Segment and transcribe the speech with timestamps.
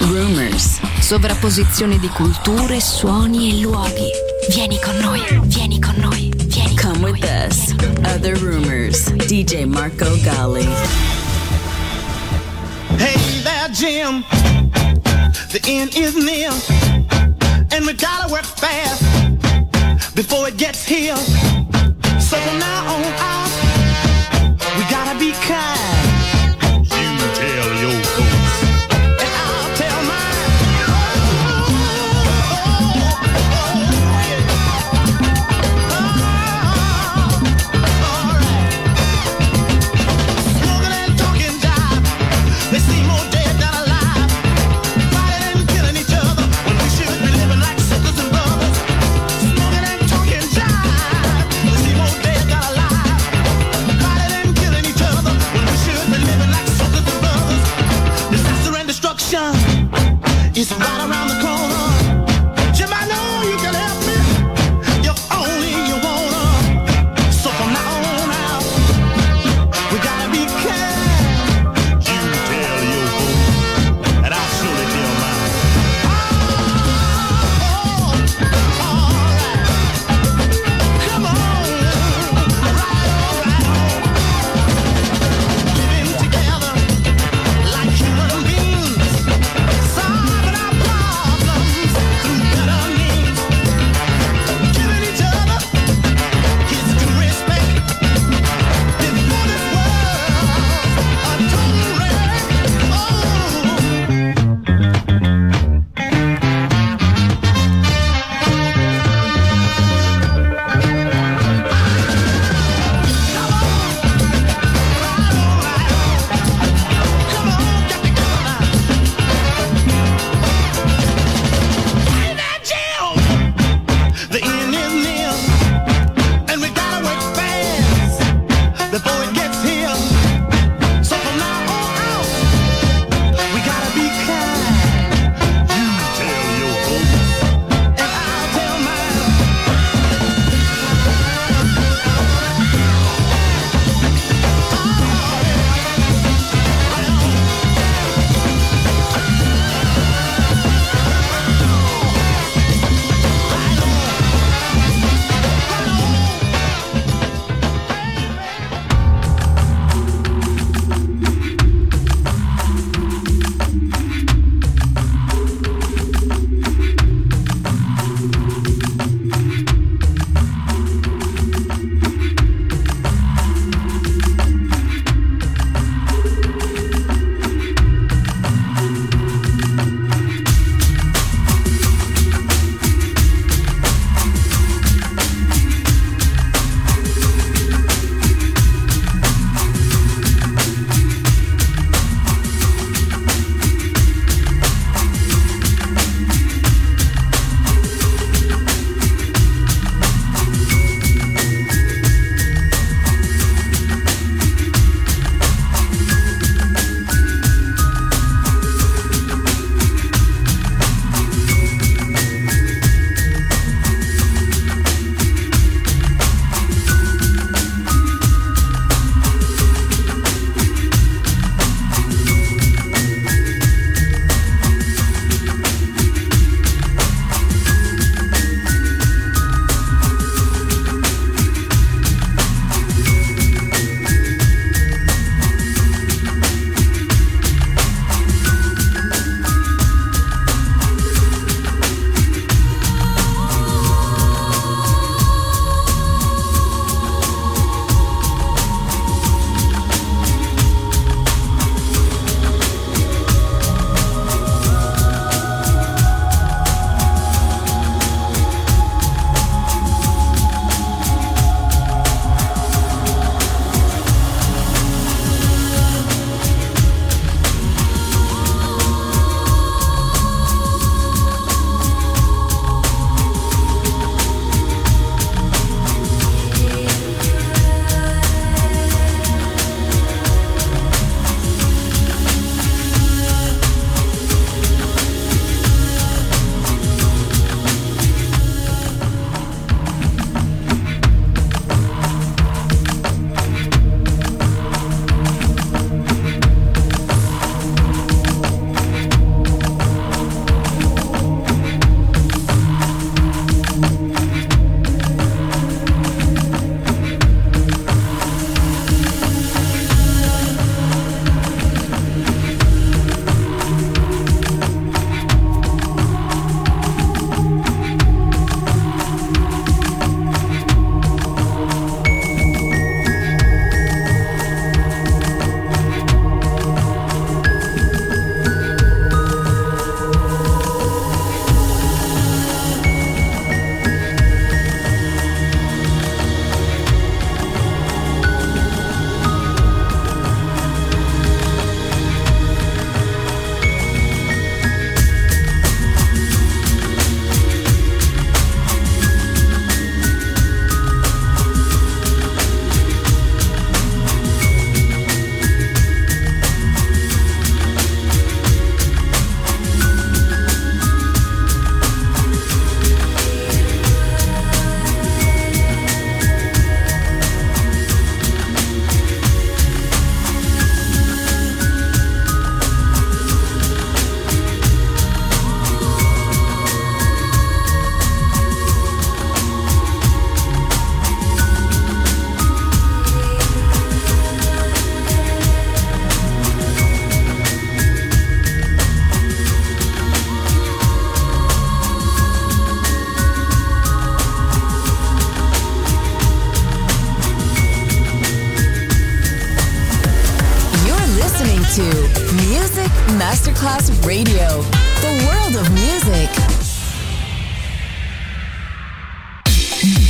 [0.00, 0.80] rumors.
[1.00, 4.10] Sovrapposizione di culture, suoni e luoghi.
[4.50, 7.74] Vieni con noi, vieni con noi, vieni Come with us.
[8.04, 9.10] Other rumors.
[9.26, 10.68] DJ Marco Gally.
[12.98, 14.24] Hey there, Jim.
[15.50, 16.50] The end is near,
[17.70, 19.02] and we gotta work fast
[20.14, 21.16] before it gets here.
[22.18, 23.50] So from now on out,
[24.76, 25.93] we gotta be kind.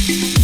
[0.07, 0.44] Girl,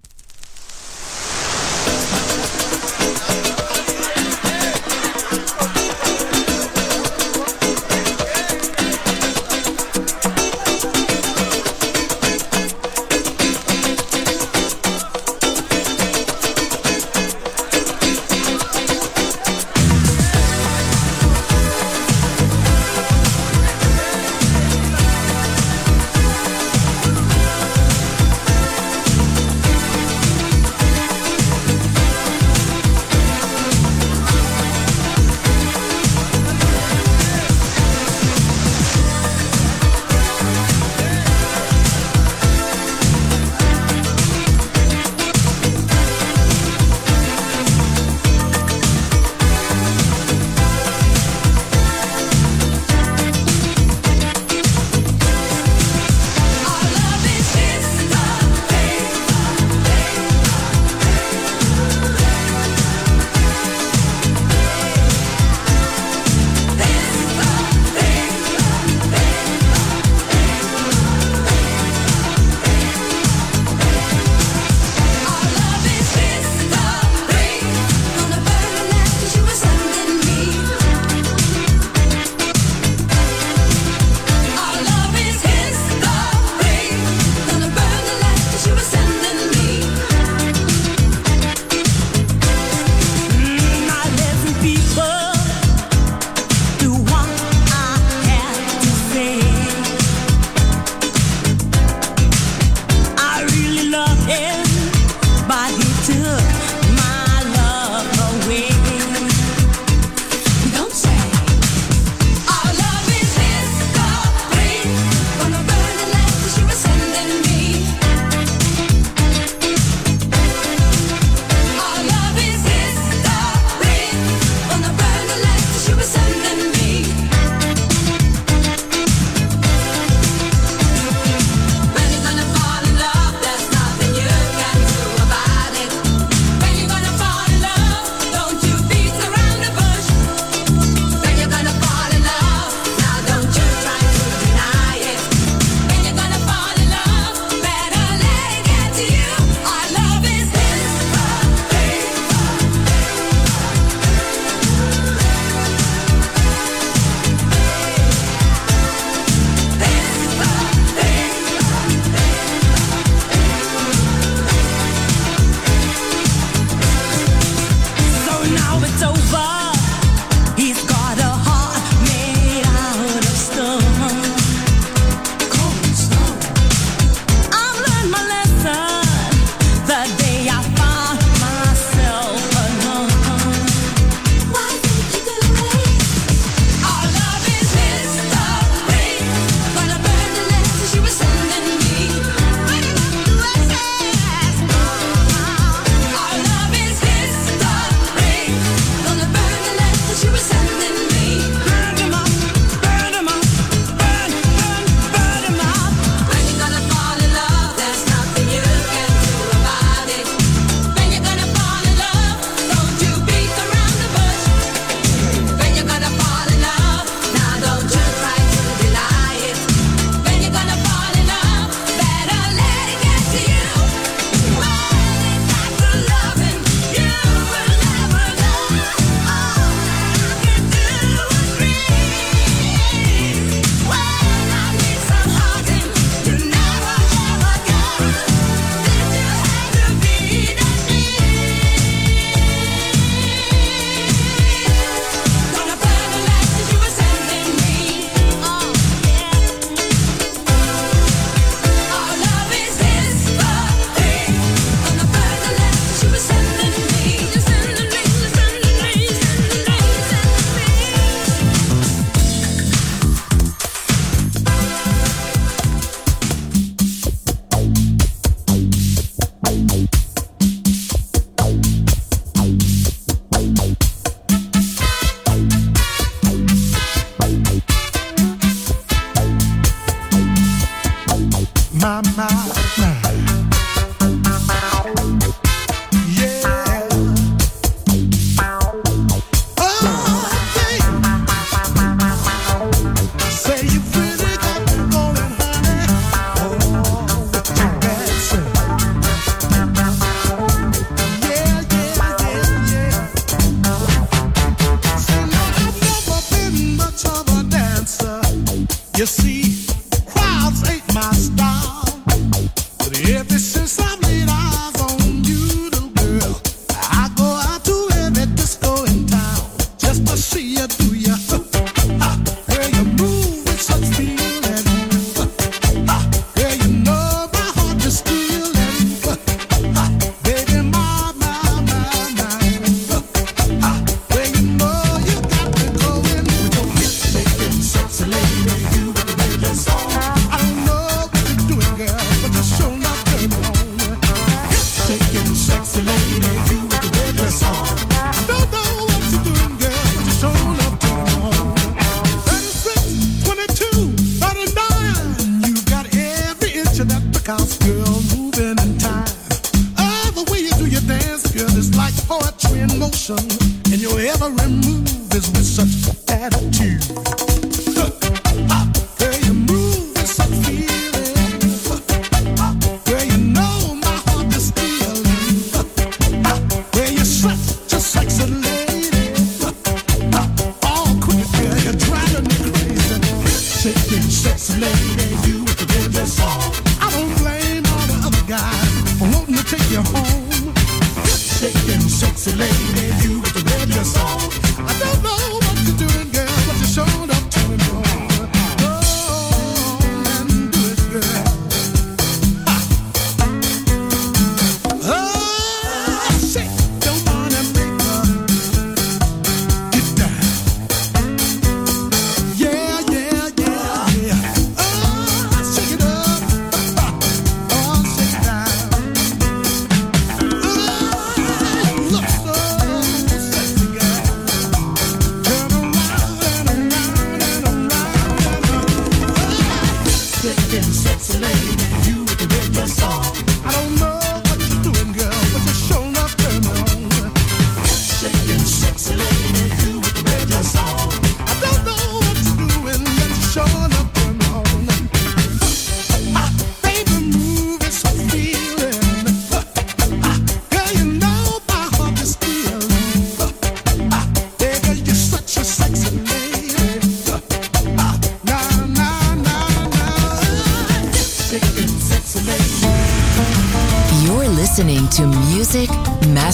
[430.51, 431.00] Shaking,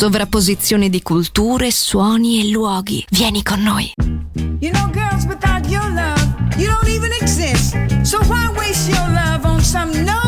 [0.00, 3.04] sovrapposizione di culture, suoni e luoghi.
[3.10, 3.92] Vieni con noi.
[4.58, 7.76] You know, girls, without your love, you don't even exist.
[8.02, 10.19] So why waste your love on some no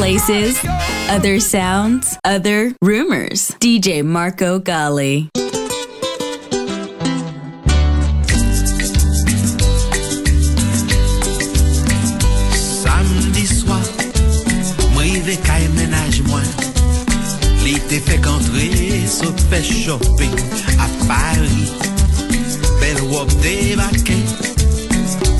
[0.00, 0.58] places,
[1.10, 3.50] other sounds, other rumors.
[3.60, 5.28] DJ Marco Gally.
[12.80, 13.84] Samedi soir,
[14.96, 16.48] m'rive kay menaj mwen
[17.60, 18.72] Li te fek antre,
[19.04, 20.32] so fe shopping
[20.80, 21.76] a Paris
[22.80, 24.24] Bel wop de vaken,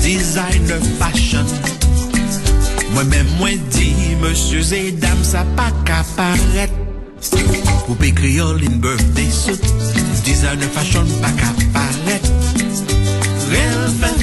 [0.05, 1.80] designer fashion
[2.91, 6.81] Mwen men mwen di, monsye zedam sa pa ka paret.
[7.85, 9.61] Poupe kriol in birthday suit
[10.25, 12.23] Designer fashion pa kaparet
[13.51, 14.20] Relven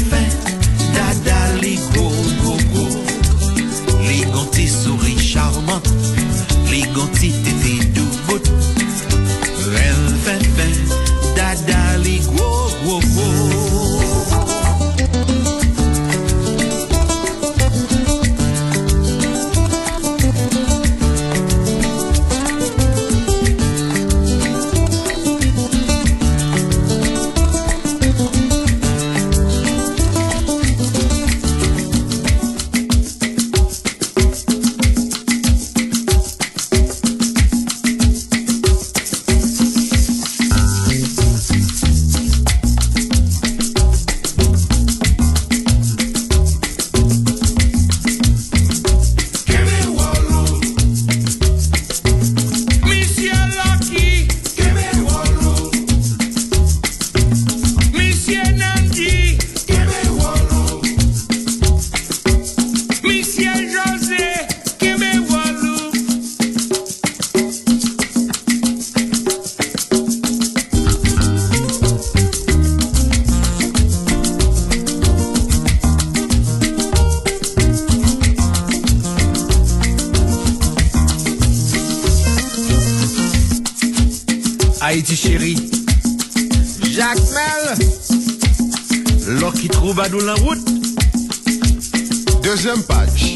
[90.09, 90.59] Badou lan wout
[92.40, 93.28] Dezem page.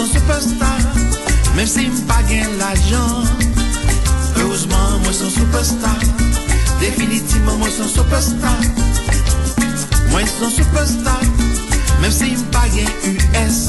[0.00, 0.78] Son superstar
[1.54, 2.48] Mem si m pa gen
[4.36, 5.98] Heureusement mwen son superstar
[6.80, 8.60] Definitivement mwen son superstar
[10.10, 11.20] Mwen son superstar
[12.00, 13.68] Mem si m pa gen US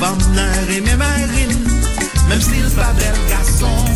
[0.00, 1.54] Fam nan reme maril
[2.28, 3.95] Mem si l pa bel gason